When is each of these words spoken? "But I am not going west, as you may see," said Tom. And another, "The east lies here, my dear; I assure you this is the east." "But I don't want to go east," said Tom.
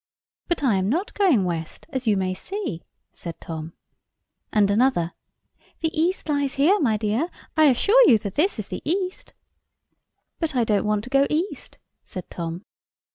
"But 0.47 0.63
I 0.63 0.77
am 0.77 0.89
not 0.89 1.13
going 1.13 1.45
west, 1.45 1.85
as 1.91 2.07
you 2.07 2.17
may 2.17 2.33
see," 2.33 2.81
said 3.11 3.39
Tom. 3.39 3.73
And 4.51 4.71
another, 4.71 5.13
"The 5.81 5.95
east 5.95 6.27
lies 6.27 6.55
here, 6.55 6.79
my 6.79 6.97
dear; 6.97 7.29
I 7.55 7.65
assure 7.65 8.01
you 8.09 8.17
this 8.17 8.57
is 8.57 8.69
the 8.69 8.81
east." 8.83 9.33
"But 10.39 10.55
I 10.55 10.63
don't 10.63 10.87
want 10.87 11.03
to 11.03 11.11
go 11.11 11.27
east," 11.29 11.77
said 12.01 12.27
Tom. 12.31 12.65